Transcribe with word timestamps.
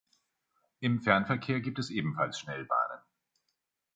Im 0.79 0.99
Fernverkehr 0.99 1.59
gibt 1.61 1.77
es 1.77 1.91
ebenfalls 1.91 2.39
Schnellbahnen. 2.39 3.03